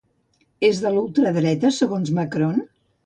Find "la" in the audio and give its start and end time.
0.95-1.03